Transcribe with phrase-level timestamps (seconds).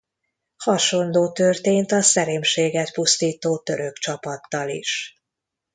[0.57, 5.15] Hasonló történt a Szerémséget pusztító török csapattal is.